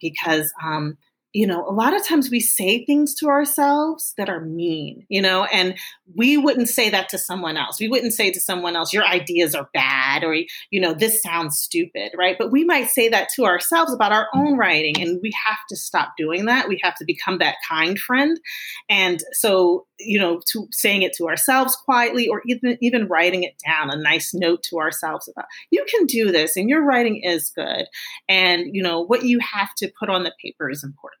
because 0.00 0.52
um, 0.62 0.96
you 1.34 1.46
know, 1.46 1.64
a 1.68 1.72
lot 1.72 1.94
of 1.94 2.06
times 2.06 2.30
we 2.30 2.40
say 2.40 2.84
things 2.84 3.14
to 3.16 3.28
ourselves 3.28 4.14
that 4.16 4.30
are 4.30 4.40
mean, 4.40 5.04
you 5.08 5.20
know, 5.20 5.44
and 5.44 5.76
we 6.14 6.38
wouldn't 6.38 6.68
say 6.68 6.88
that 6.88 7.10
to 7.10 7.18
someone 7.18 7.58
else. 7.58 7.78
We 7.78 7.88
wouldn't 7.88 8.14
say 8.14 8.30
to 8.30 8.40
someone 8.40 8.76
else, 8.76 8.94
your 8.94 9.06
ideas 9.06 9.54
are 9.54 9.68
bad 9.74 10.24
or, 10.24 10.34
you 10.34 10.80
know, 10.80 10.94
this 10.94 11.22
sounds 11.22 11.58
stupid, 11.58 12.12
right? 12.16 12.36
But 12.38 12.50
we 12.50 12.64
might 12.64 12.88
say 12.88 13.10
that 13.10 13.28
to 13.36 13.44
ourselves 13.44 13.92
about 13.92 14.12
our 14.12 14.28
own 14.34 14.56
writing. 14.56 15.00
And 15.00 15.20
we 15.22 15.30
have 15.44 15.58
to 15.68 15.76
stop 15.76 16.14
doing 16.16 16.46
that. 16.46 16.66
We 16.66 16.80
have 16.82 16.96
to 16.96 17.04
become 17.04 17.38
that 17.38 17.56
kind 17.68 17.98
friend. 17.98 18.40
And 18.88 19.22
so, 19.32 19.86
you 19.98 20.18
know, 20.18 20.40
to 20.52 20.68
saying 20.70 21.02
it 21.02 21.12
to 21.14 21.28
ourselves 21.28 21.76
quietly 21.76 22.28
or 22.28 22.42
even, 22.46 22.78
even 22.80 23.08
writing 23.08 23.42
it 23.42 23.54
down, 23.66 23.90
a 23.90 23.96
nice 23.96 24.32
note 24.34 24.62
to 24.64 24.78
ourselves 24.78 25.28
about, 25.28 25.46
you 25.70 25.84
can 25.88 26.06
do 26.06 26.30
this 26.30 26.56
and 26.56 26.68
your 26.68 26.84
writing 26.84 27.20
is 27.22 27.50
good. 27.50 27.86
And, 28.28 28.74
you 28.74 28.82
know, 28.82 29.00
what 29.00 29.24
you 29.24 29.38
have 29.40 29.74
to 29.78 29.90
put 29.98 30.08
on 30.08 30.24
the 30.24 30.32
paper 30.42 30.70
is 30.70 30.84
important 30.84 31.20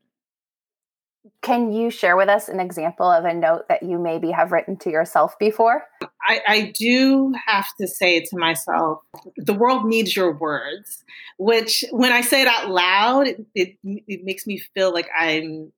Can 1.42 1.72
you 1.72 1.90
share 1.90 2.16
with 2.16 2.28
us 2.28 2.48
an 2.48 2.60
example 2.60 3.10
of 3.10 3.24
a 3.24 3.34
note 3.34 3.68
that 3.68 3.82
you 3.82 3.98
maybe 3.98 4.30
have 4.30 4.52
written 4.52 4.76
to 4.78 4.90
yourself 4.90 5.38
before? 5.38 5.84
I, 6.22 6.40
I, 6.46 6.72
do 6.78 7.32
have 7.46 7.66
to 7.80 7.86
say 7.86 8.20
to 8.20 8.36
myself, 8.36 8.98
the 9.36 9.54
world 9.54 9.86
needs 9.86 10.14
your 10.14 10.36
words, 10.36 11.02
which 11.38 11.84
when 11.90 12.12
I 12.12 12.20
say 12.20 12.42
it 12.42 12.48
out 12.48 12.68
loud, 12.68 13.28
it, 13.28 13.46
it, 13.54 13.76
it 13.84 14.24
makes 14.24 14.46
me 14.46 14.60
feel 14.74 14.92
like 14.92 15.08
I'm 15.18 15.72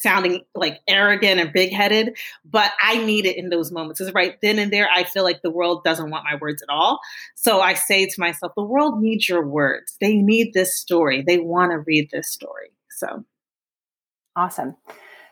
sounding 0.00 0.42
like 0.54 0.80
arrogant 0.88 1.40
and 1.40 1.52
big 1.52 1.72
headed, 1.72 2.16
but 2.44 2.72
I 2.82 3.04
need 3.04 3.26
it 3.26 3.36
in 3.36 3.50
those 3.50 3.70
moments. 3.70 4.00
Because 4.00 4.14
right 4.14 4.36
then 4.42 4.58
and 4.58 4.72
there, 4.72 4.88
I 4.92 5.04
feel 5.04 5.24
like 5.24 5.42
the 5.42 5.50
world 5.50 5.84
doesn't 5.84 6.10
want 6.10 6.24
my 6.30 6.38
words 6.40 6.62
at 6.62 6.68
all. 6.68 7.00
So 7.34 7.60
I 7.60 7.74
say 7.74 8.06
to 8.06 8.14
myself, 8.18 8.52
the 8.56 8.64
world 8.64 9.00
needs 9.00 9.28
your 9.28 9.46
words. 9.46 9.96
They 10.00 10.14
need 10.14 10.52
this 10.54 10.76
story. 10.76 11.22
They 11.26 11.38
want 11.38 11.72
to 11.72 11.78
read 11.78 12.08
this 12.10 12.30
story. 12.30 12.72
So 12.90 13.24
awesome. 14.36 14.76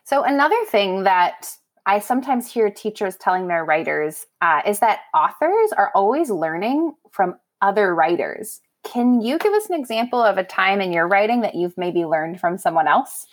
So 0.04 0.22
another 0.22 0.64
thing 0.66 1.04
that 1.04 1.50
I 1.87 2.00
sometimes 2.00 2.52
hear 2.52 2.70
teachers 2.70 3.16
telling 3.16 3.48
their 3.48 3.64
writers 3.64 4.26
uh, 4.42 4.60
is 4.66 4.80
that 4.80 5.00
authors 5.14 5.72
are 5.76 5.90
always 5.94 6.30
learning 6.30 6.92
from 7.10 7.37
other 7.62 7.94
writers. 7.94 8.60
Can 8.84 9.20
you 9.20 9.38
give 9.38 9.52
us 9.52 9.68
an 9.68 9.78
example 9.78 10.22
of 10.22 10.38
a 10.38 10.44
time 10.44 10.80
in 10.80 10.92
your 10.92 11.08
writing 11.08 11.40
that 11.40 11.54
you've 11.54 11.76
maybe 11.76 12.04
learned 12.04 12.40
from 12.40 12.58
someone 12.58 12.87
else? 12.87 13.26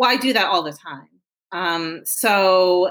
Well, 0.00 0.08
I 0.08 0.16
do 0.16 0.32
that 0.32 0.46
all 0.46 0.62
the 0.62 0.72
time. 0.72 1.08
Um, 1.52 2.06
so 2.06 2.90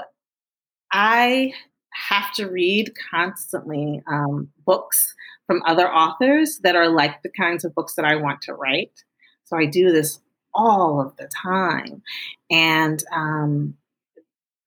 I 0.92 1.52
have 1.92 2.32
to 2.34 2.48
read 2.48 2.92
constantly 3.10 4.00
um, 4.06 4.50
books 4.64 5.16
from 5.48 5.60
other 5.66 5.92
authors 5.92 6.60
that 6.62 6.76
are 6.76 6.88
like 6.88 7.24
the 7.24 7.28
kinds 7.28 7.64
of 7.64 7.74
books 7.74 7.94
that 7.94 8.04
I 8.04 8.14
want 8.14 8.42
to 8.42 8.54
write. 8.54 8.92
So 9.42 9.56
I 9.56 9.66
do 9.66 9.90
this 9.90 10.20
all 10.54 11.00
of 11.00 11.16
the 11.16 11.26
time. 11.26 12.00
And 12.48 13.02
um, 13.12 13.74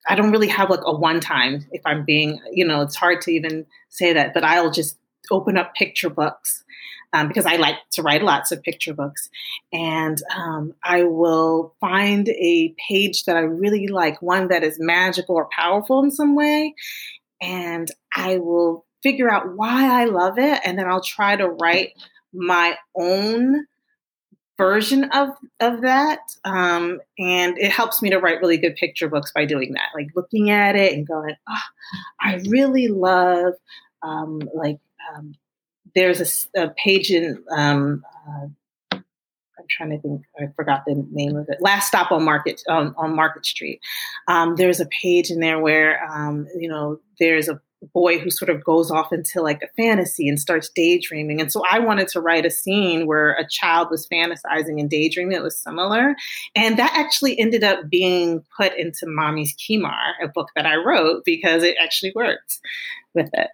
I 0.05 0.15
don't 0.15 0.31
really 0.31 0.49
have 0.49 0.69
like 0.69 0.83
a 0.83 0.93
one 0.93 1.21
time, 1.21 1.65
if 1.71 1.81
I'm 1.85 2.03
being, 2.03 2.41
you 2.51 2.67
know, 2.67 2.81
it's 2.81 2.97
hard 2.97 3.21
to 3.21 3.31
even 3.31 3.65
say 3.87 4.11
that, 4.11 4.33
but 4.33 4.43
I'll 4.43 4.69
just 4.69 4.97
open 5.31 5.57
up 5.57 5.75
picture 5.75 6.09
books 6.09 6.65
um, 7.13 7.27
because 7.27 7.45
I 7.45 7.57
like 7.57 7.77
to 7.91 8.01
write 8.01 8.23
lots 8.23 8.51
of 8.51 8.63
picture 8.63 8.93
books. 8.93 9.29
And 9.71 10.17
um, 10.35 10.73
I 10.83 11.03
will 11.03 11.75
find 11.79 12.27
a 12.27 12.75
page 12.89 13.25
that 13.25 13.37
I 13.37 13.41
really 13.41 13.87
like, 13.87 14.21
one 14.21 14.47
that 14.47 14.63
is 14.63 14.77
magical 14.79 15.35
or 15.35 15.47
powerful 15.55 16.03
in 16.03 16.11
some 16.11 16.35
way. 16.35 16.73
And 17.41 17.89
I 18.15 18.37
will 18.37 18.85
figure 19.03 19.31
out 19.31 19.55
why 19.55 20.01
I 20.01 20.05
love 20.05 20.39
it. 20.39 20.59
And 20.65 20.77
then 20.77 20.87
I'll 20.87 21.01
try 21.03 21.35
to 21.35 21.47
write 21.47 21.91
my 22.33 22.75
own 22.95 23.67
version 24.57 25.05
of 25.05 25.29
of 25.59 25.81
that 25.81 26.19
um, 26.45 26.99
and 27.17 27.57
it 27.57 27.71
helps 27.71 28.01
me 28.01 28.11
to 28.11 28.19
write 28.19 28.39
really 28.39 28.57
good 28.57 28.75
picture 28.75 29.09
books 29.09 29.31
by 29.33 29.45
doing 29.45 29.73
that 29.73 29.89
like 29.95 30.07
looking 30.15 30.51
at 30.51 30.75
it 30.75 30.93
and 30.93 31.07
going 31.07 31.35
oh, 31.49 31.57
i 32.21 32.35
really 32.47 32.87
love 32.87 33.53
um, 34.03 34.39
like 34.53 34.77
um, 35.11 35.33
there's 35.95 36.47
a, 36.55 36.63
a 36.63 36.69
page 36.71 37.11
in 37.11 37.43
um, 37.55 38.03
uh, 38.27 38.47
I'm 39.63 39.67
trying 39.69 39.91
to 39.91 39.99
think. 39.99 40.21
I 40.39 40.51
forgot 40.55 40.83
the 40.85 41.05
name 41.11 41.35
of 41.35 41.47
it. 41.47 41.61
Last 41.61 41.87
stop 41.87 42.11
on 42.11 42.23
Market 42.23 42.61
on, 42.67 43.15
Market 43.15 43.45
Street. 43.45 43.79
Um, 44.27 44.55
there's 44.55 44.79
a 44.79 44.85
page 44.87 45.29
in 45.29 45.39
there 45.39 45.59
where 45.59 46.03
um, 46.05 46.47
you 46.57 46.67
know 46.67 46.99
there's 47.19 47.47
a 47.47 47.61
boy 47.93 48.17
who 48.17 48.29
sort 48.29 48.49
of 48.49 48.63
goes 48.63 48.89
off 48.89 49.11
into 49.11 49.41
like 49.41 49.61
a 49.61 49.67
fantasy 49.75 50.29
and 50.29 50.39
starts 50.39 50.69
daydreaming. 50.69 51.41
And 51.41 51.51
so 51.51 51.63
I 51.69 51.79
wanted 51.79 52.07
to 52.09 52.21
write 52.21 52.45
a 52.45 52.49
scene 52.49 53.07
where 53.07 53.31
a 53.31 53.45
child 53.45 53.89
was 53.91 54.07
fantasizing 54.07 54.79
and 54.79 54.89
daydreaming. 54.89 55.35
It 55.35 55.43
was 55.43 55.59
similar, 55.59 56.15
and 56.55 56.77
that 56.77 56.93
actually 56.95 57.39
ended 57.39 57.63
up 57.63 57.89
being 57.89 58.43
put 58.57 58.77
into 58.77 59.05
Mommy's 59.05 59.55
Khimar, 59.55 60.13
a 60.21 60.27
book 60.27 60.49
that 60.55 60.65
I 60.65 60.75
wrote 60.75 61.23
because 61.25 61.63
it 61.63 61.75
actually 61.81 62.13
worked 62.15 62.59
with 63.13 63.29
it. 63.33 63.49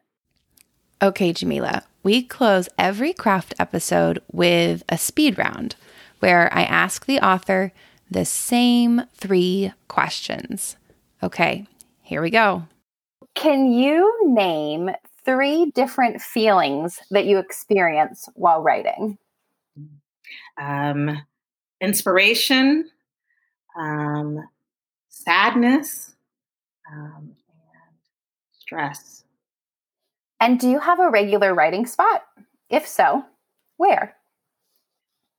Okay, 1.01 1.31
Jamilah, 1.34 1.84
we 2.03 2.24
close 2.24 2.70
every 2.77 3.13
craft 3.13 3.53
episode 3.60 4.22
with 4.32 4.84
a 4.89 4.98
speed 4.98 5.38
round 5.38 5.75
where 6.20 6.53
I 6.53 6.63
ask 6.63 7.06
the 7.06 7.20
author 7.20 7.72
the 8.10 8.25
same 8.25 9.03
three 9.13 9.72
questions. 9.88 10.75
Okay, 11.22 11.68
here 12.01 12.22
we 12.22 12.29
go. 12.29 12.63
Can 13.36 13.72
you 13.72 14.20
name 14.24 14.89
three 15.25 15.72
different 15.75 16.22
feelings 16.22 17.00
that 17.12 17.25
you 17.25 17.38
experience 17.38 18.27
while 18.34 18.62
writing? 18.62 19.18
Um, 20.60 21.22
inspiration, 21.79 22.89
um, 23.77 24.39
sadness, 25.10 26.15
um, 26.91 27.36
and 27.36 27.96
stress. 28.58 29.24
And 30.39 30.60
do 30.60 30.69
you 30.69 30.79
have 30.79 31.00
a 31.00 31.10
regular 31.10 31.53
writing 31.53 31.86
spot? 31.86 32.24
If 32.69 32.88
so, 32.88 33.24
where? 33.77 34.15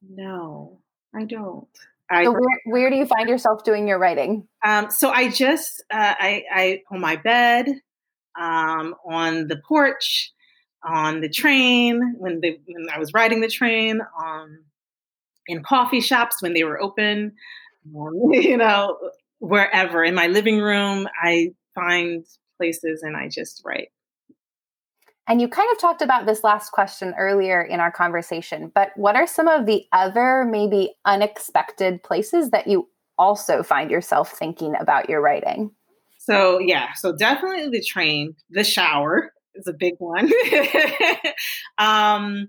No, 0.09 0.81
I 1.15 1.25
don't. 1.25 1.69
I, 2.11 2.25
so 2.25 2.33
where, 2.33 2.61
where 2.65 2.91
do 2.91 2.97
you 2.97 3.07
find 3.07 3.29
yourself 3.29 3.63
doing 3.63 3.87
your 3.87 3.99
writing? 3.99 4.49
Um, 4.65 4.91
so 4.91 5.11
I 5.11 5.31
just 5.31 5.83
uh, 5.93 6.15
I, 6.19 6.45
I 6.53 6.83
on 6.91 7.01
my 7.01 7.17
bed, 7.17 7.69
um, 8.39 8.97
on 9.09 9.47
the 9.47 9.57
porch, 9.57 10.33
on 10.83 11.21
the 11.21 11.29
train 11.29 12.17
when 12.19 12.41
the 12.41 12.59
when 12.67 12.89
I 12.93 12.99
was 12.99 13.13
riding 13.15 13.41
the 13.41 13.49
train, 13.49 14.01
um, 14.21 14.65
in 15.47 15.63
coffee 15.63 16.01
shops 16.01 16.43
when 16.43 16.53
they 16.53 16.65
were 16.65 16.81
open, 16.81 17.33
um, 17.97 18.13
you 18.33 18.57
know, 18.57 18.99
wherever 19.39 20.03
in 20.03 20.15
my 20.15 20.27
living 20.27 20.59
room, 20.59 21.09
I 21.23 21.53
find 21.75 22.25
places 22.57 23.03
and 23.03 23.17
I 23.17 23.29
just 23.29 23.63
write. 23.65 23.91
And 25.31 25.41
you 25.41 25.47
kind 25.47 25.71
of 25.71 25.79
talked 25.79 26.03
about 26.03 26.27
this 26.27 26.43
last 26.43 26.73
question 26.73 27.15
earlier 27.17 27.63
in 27.63 27.79
our 27.79 27.93
conversation, 27.93 28.73
but 28.75 28.91
what 28.97 29.15
are 29.15 29.29
some 29.29 29.47
of 29.47 29.65
the 29.65 29.85
other 29.93 30.45
maybe 30.45 30.97
unexpected 31.05 32.03
places 32.03 32.51
that 32.51 32.67
you 32.67 32.89
also 33.17 33.63
find 33.63 33.93
yourself 33.93 34.33
thinking 34.33 34.75
about 34.81 35.09
your 35.09 35.21
writing? 35.21 35.71
So, 36.19 36.59
yeah, 36.59 36.95
so 36.97 37.15
definitely 37.15 37.69
the 37.69 37.81
train, 37.81 38.35
the 38.51 38.65
shower 38.65 39.33
is 39.55 39.69
a 39.69 39.73
big 39.73 39.95
one. 39.99 40.33
um, 41.79 42.49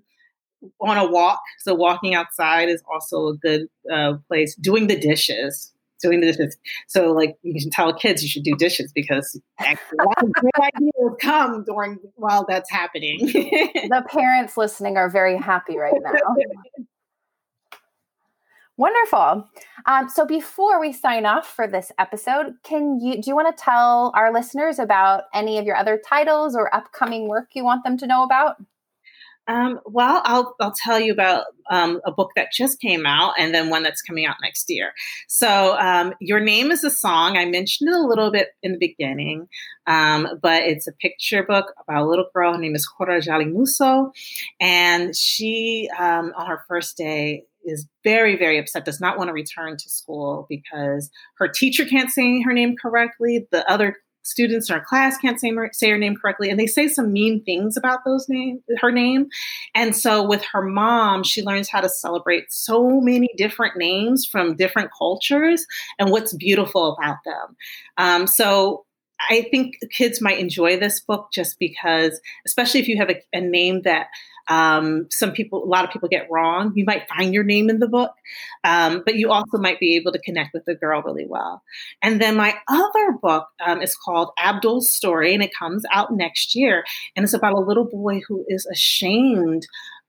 on 0.80 0.98
a 0.98 1.06
walk, 1.06 1.42
so 1.60 1.76
walking 1.76 2.16
outside 2.16 2.68
is 2.68 2.82
also 2.92 3.28
a 3.28 3.38
good 3.38 3.68
uh, 3.94 4.14
place. 4.28 4.56
Doing 4.56 4.88
the 4.88 4.98
dishes, 4.98 5.72
doing 6.02 6.22
the 6.22 6.28
dishes. 6.28 6.58
So 6.88 7.12
like 7.12 7.38
you 7.44 7.60
can 7.60 7.70
tell 7.72 7.94
kids 7.94 8.24
you 8.24 8.30
should 8.30 8.44
do 8.44 8.56
dishes 8.56 8.92
because 8.94 9.40
actually 9.60 9.98
great 10.34 10.74
ideas 10.76 11.18
come 11.20 11.64
during 11.64 12.00
while 12.16 12.46
that's 12.48 12.70
happening. 12.70 13.20
the 13.26 14.04
parents 14.08 14.58
listening 14.58 14.98
are 14.98 15.10
very 15.10 15.38
happy 15.38 15.78
right 15.78 15.94
now. 16.02 16.12
Wonderful. 18.78 19.48
Um, 19.86 20.10
so 20.10 20.26
before 20.26 20.80
we 20.80 20.92
sign 20.92 21.26
off 21.26 21.48
for 21.48 21.68
this 21.68 21.92
episode, 22.00 22.56
can 22.64 23.00
you 23.00 23.22
do 23.22 23.30
you 23.30 23.36
want 23.36 23.56
to 23.56 23.64
tell 23.64 24.12
our 24.16 24.34
listeners 24.34 24.80
about 24.80 25.26
any 25.36 25.60
of 25.60 25.66
your 25.66 25.76
other 25.76 26.02
titles 26.04 26.56
or 26.56 26.74
upcoming 26.74 27.28
work 27.28 27.50
you 27.54 27.64
want 27.64 27.84
them 27.84 27.96
to 27.98 28.08
know 28.08 28.24
about? 28.24 28.56
Um, 29.48 29.80
well, 29.86 30.22
I'll 30.24 30.56
I'll 30.60 30.74
tell 30.76 31.00
you 31.00 31.12
about 31.12 31.46
um, 31.70 32.00
a 32.06 32.12
book 32.12 32.32
that 32.36 32.52
just 32.54 32.80
came 32.80 33.06
out, 33.06 33.34
and 33.38 33.54
then 33.54 33.70
one 33.70 33.84
that's 33.84 34.02
coming 34.02 34.26
out 34.26 34.36
next 34.42 34.70
year. 34.70 34.94
So, 35.28 35.78
um, 35.80 36.14
your 36.22 36.40
name 36.40 36.72
is 36.72 36.84
a 36.84 36.92
song. 36.92 37.38
I 37.38 37.46
mentioned 37.46 37.90
it 37.90 37.96
a 37.96 38.06
little 38.08 38.32
bit 38.32 38.50
in 38.62 38.74
the 38.74 38.78
beginning, 38.78 39.48
um, 39.88 40.28
but 40.42 40.64
it's 40.64 40.88
a 40.88 40.94
picture 40.94 41.44
book 41.44 41.74
about 41.82 42.04
a 42.04 42.10
little 42.10 42.28
girl. 42.34 42.54
Her 42.54 42.60
name 42.60 42.76
is 42.76 42.86
Kora 42.86 43.20
Jalimuso, 43.20 44.12
and 44.60 45.16
she 45.16 45.90
um, 45.98 46.34
on 46.36 46.48
her 46.48 46.64
first 46.68 46.96
day 46.96 47.46
is 47.66 47.88
very 48.04 48.38
very 48.38 48.60
upset. 48.60 48.86
Does 48.86 49.02
not 49.02 49.18
want 49.18 49.30
to 49.30 49.34
return 49.34 49.76
to 49.76 49.90
school 49.90 50.46
because 50.50 51.10
her 51.38 51.48
teacher 51.48 51.86
can't 51.86 52.12
say 52.12 52.42
her 52.42 52.54
name 52.54 52.76
correctly. 52.80 53.48
The 53.52 53.70
other 53.70 53.98
students 54.24 54.70
in 54.70 54.76
our 54.76 54.84
class 54.84 55.18
can't 55.18 55.40
say, 55.40 55.52
say 55.72 55.90
her 55.90 55.98
name 55.98 56.16
correctly 56.16 56.50
and 56.50 56.60
they 56.60 56.68
say 56.68 56.88
some 56.88 57.12
mean 57.12 57.44
things 57.44 57.78
about 57.78 58.00
those 58.06 58.28
name 58.30 58.62
her 58.80 58.92
name. 58.92 59.28
And 59.76 59.96
so 59.96 60.26
with 60.26 60.44
her 60.52 60.62
mom 60.62 61.24
she 61.24 61.44
learns 61.44 61.70
how 61.70 61.82
to 61.82 61.90
celebrate 61.90 62.52
so 62.52 63.02
many 63.02 63.30
different 63.38 63.78
names 63.78 64.26
from 64.26 64.56
different 64.56 64.92
cultures 64.98 65.66
and 66.00 66.12
what's 66.12 66.34
beautiful 66.34 66.94
about 66.94 67.18
them. 67.26 67.56
Um, 67.98 68.28
so 68.28 68.86
I 69.30 69.48
think 69.52 69.76
kids 69.92 70.22
might 70.22 70.40
enjoy 70.40 70.78
this 70.78 71.00
book 71.00 71.30
just 71.32 71.60
because, 71.60 72.20
especially 72.46 72.80
if 72.80 72.88
you 72.88 72.98
have 72.98 73.10
a, 73.10 73.22
a 73.34 73.42
name 73.42 73.84
that 73.84 74.08
um, 74.48 75.08
some 75.10 75.32
people, 75.32 75.64
a 75.64 75.66
lot 75.66 75.86
of 75.86 75.92
people 75.92 76.10
get 76.10 76.28
wrong. 76.30 76.74
You 76.76 76.84
might 76.86 77.08
find 77.08 77.34
your 77.34 77.44
name 77.44 77.70
in 77.70 77.80
the 77.80 77.88
book, 77.88 78.12
um, 78.64 79.04
but 79.06 79.16
you 79.16 79.32
also 79.32 79.58
might 79.58 79.80
be 79.80 79.96
able 79.96 80.12
to 80.12 80.20
connect 80.20 80.54
with 80.54 80.66
the 80.66 80.76
girl 80.76 81.02
really 81.04 81.26
well. 81.28 81.62
And 82.02 82.22
then 82.22 82.36
my 82.36 82.56
other 82.68 83.14
book 83.22 83.48
um, 83.66 83.82
is 83.82 83.96
called 83.96 84.32
Abdul's 84.38 84.92
Story, 84.92 85.34
and 85.34 85.44
it 85.44 85.52
comes 85.58 85.84
out 85.92 86.14
next 86.14 86.56
year. 86.56 86.84
And 87.16 87.24
it's 87.24 87.34
about 87.34 87.54
a 87.54 87.60
little 87.60 87.86
boy 87.86 88.22
who 88.28 88.44
is 88.48 88.66
ashamed 88.66 89.68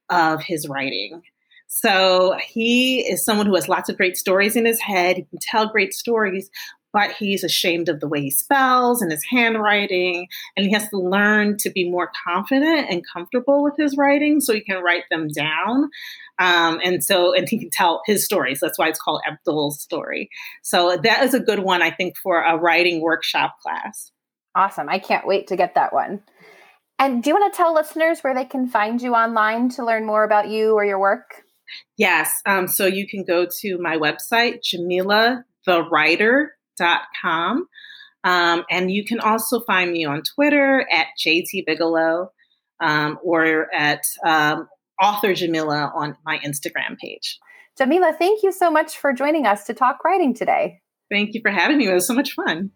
of 0.09 0.43
his 0.43 0.67
writing. 0.67 1.21
So 1.67 2.37
he 2.45 2.99
is 2.99 3.25
someone 3.25 3.47
who 3.47 3.55
has 3.55 3.67
lots 3.67 3.89
of 3.89 3.97
great 3.97 4.15
stories 4.15 4.55
in 4.55 4.65
his 4.65 4.79
head. 4.79 5.17
He 5.17 5.23
can 5.23 5.39
tell 5.41 5.67
great 5.67 5.93
stories, 5.93 6.49
but 6.93 7.11
he's 7.11 7.43
ashamed 7.43 7.89
of 7.89 7.99
the 7.99 8.07
way 8.07 8.21
he 8.21 8.29
spells 8.29 9.01
and 9.01 9.11
his 9.11 9.25
handwriting. 9.29 10.27
And 10.55 10.65
he 10.65 10.71
has 10.73 10.87
to 10.89 10.97
learn 10.97 11.57
to 11.57 11.71
be 11.71 11.89
more 11.89 12.11
confident 12.25 12.89
and 12.89 13.03
comfortable 13.11 13.63
with 13.63 13.73
his 13.77 13.97
writing 13.97 14.39
so 14.39 14.53
he 14.53 14.61
can 14.61 14.81
write 14.81 15.03
them 15.09 15.27
down. 15.27 15.89
Um, 16.39 16.79
and 16.83 17.03
so, 17.03 17.33
and 17.33 17.49
he 17.49 17.59
can 17.59 17.71
tell 17.71 18.01
his 18.05 18.23
stories. 18.23 18.59
That's 18.59 18.77
why 18.77 18.89
it's 18.89 19.01
called 19.01 19.21
Abdul's 19.27 19.81
story. 19.81 20.29
So 20.61 20.97
that 21.03 21.23
is 21.23 21.33
a 21.33 21.39
good 21.39 21.59
one, 21.59 21.81
I 21.81 21.91
think, 21.91 22.15
for 22.17 22.41
a 22.41 22.57
writing 22.57 23.01
workshop 23.01 23.55
class. 23.61 24.11
Awesome. 24.55 24.87
I 24.87 24.99
can't 24.99 25.27
wait 25.27 25.47
to 25.47 25.55
get 25.55 25.75
that 25.75 25.93
one. 25.93 26.21
And 26.99 27.23
do 27.23 27.31
you 27.31 27.35
want 27.35 27.51
to 27.51 27.57
tell 27.57 27.73
listeners 27.73 28.21
where 28.21 28.35
they 28.35 28.45
can 28.45 28.67
find 28.67 29.01
you 29.01 29.15
online 29.15 29.69
to 29.69 29.85
learn 29.85 30.05
more 30.05 30.23
about 30.23 30.47
you 30.47 30.73
or 30.73 30.85
your 30.85 30.99
work? 30.99 31.43
Yes. 31.97 32.31
Um, 32.45 32.67
so 32.67 32.85
you 32.85 33.07
can 33.07 33.23
go 33.23 33.47
to 33.61 33.77
my 33.79 33.97
website, 33.97 34.61
Jamila 34.63 35.43
the 35.65 35.83
Writer 35.83 36.55
com. 37.21 37.67
Um, 38.23 38.63
and 38.69 38.89
you 38.89 39.03
can 39.03 39.19
also 39.19 39.59
find 39.61 39.91
me 39.91 40.05
on 40.05 40.21
Twitter 40.23 40.87
at 40.91 41.07
JT 41.23 41.65
Bigelow 41.65 42.31
um, 42.79 43.19
or 43.23 43.73
at 43.73 44.03
um, 44.25 44.67
author 45.01 45.33
Jamilah 45.33 45.93
on 45.93 46.15
my 46.25 46.37
Instagram 46.39 46.97
page. 46.97 47.39
Jamilah, 47.79 48.17
thank 48.17 48.43
you 48.43 48.51
so 48.51 48.69
much 48.69 48.97
for 48.97 49.13
joining 49.13 49.45
us 49.45 49.65
to 49.65 49.73
talk 49.73 50.03
writing 50.03 50.33
today. 50.33 50.81
Thank 51.11 51.33
you 51.33 51.41
for 51.41 51.51
having 51.51 51.77
me. 51.77 51.87
It 51.87 51.93
was 51.93 52.07
so 52.07 52.13
much 52.13 52.33
fun. 52.33 52.71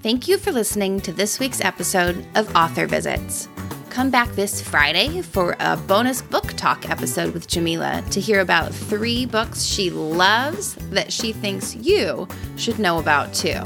Thank 0.00 0.28
you 0.28 0.36
for 0.36 0.52
listening 0.52 1.00
to 1.02 1.12
this 1.12 1.40
week's 1.40 1.62
episode 1.62 2.26
of 2.34 2.54
Author 2.54 2.86
Visits. 2.86 3.48
Come 3.94 4.10
back 4.10 4.28
this 4.32 4.60
Friday 4.60 5.22
for 5.22 5.54
a 5.60 5.76
bonus 5.76 6.20
book 6.20 6.54
talk 6.54 6.90
episode 6.90 7.32
with 7.32 7.46
Jamilah 7.46 8.10
to 8.10 8.20
hear 8.20 8.40
about 8.40 8.74
three 8.74 9.24
books 9.24 9.62
she 9.62 9.88
loves 9.88 10.74
that 10.90 11.12
she 11.12 11.32
thinks 11.32 11.76
you 11.76 12.26
should 12.56 12.80
know 12.80 12.98
about 12.98 13.32
too. 13.32 13.62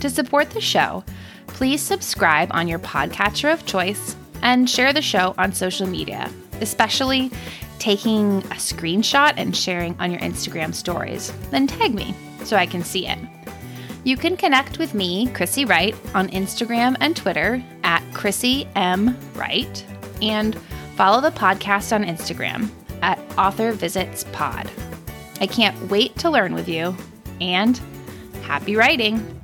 To 0.00 0.10
support 0.10 0.50
the 0.50 0.60
show, 0.60 1.02
please 1.46 1.80
subscribe 1.80 2.50
on 2.52 2.68
your 2.68 2.78
podcatcher 2.80 3.50
of 3.50 3.64
choice 3.64 4.14
and 4.42 4.68
share 4.68 4.92
the 4.92 5.00
show 5.00 5.34
on 5.38 5.54
social 5.54 5.86
media, 5.86 6.30
especially 6.60 7.30
taking 7.78 8.40
a 8.42 8.56
screenshot 8.56 9.32
and 9.38 9.56
sharing 9.56 9.98
on 9.98 10.10
your 10.10 10.20
Instagram 10.20 10.74
stories. 10.74 11.32
Then 11.50 11.66
tag 11.66 11.94
me 11.94 12.14
so 12.44 12.58
I 12.58 12.66
can 12.66 12.84
see 12.84 13.08
it. 13.08 13.18
You 14.04 14.18
can 14.18 14.36
connect 14.36 14.78
with 14.78 14.92
me, 14.92 15.28
Chrissy 15.28 15.64
Wright, 15.64 15.96
on 16.14 16.28
Instagram 16.28 16.96
and 17.00 17.16
Twitter 17.16 17.64
at 17.86 18.02
Chrissy 18.12 18.68
M. 18.74 19.16
Wright, 19.34 19.86
and 20.20 20.58
follow 20.96 21.22
the 21.22 21.30
podcast 21.30 21.94
on 21.94 22.04
Instagram 22.04 22.68
at 23.00 23.18
Author 23.38 23.72
Visits 23.72 24.24
Pod. 24.32 24.70
I 25.40 25.46
can't 25.46 25.90
wait 25.90 26.16
to 26.18 26.28
learn 26.28 26.52
with 26.52 26.68
you, 26.68 26.94
and 27.40 27.80
happy 28.42 28.76
writing! 28.76 29.40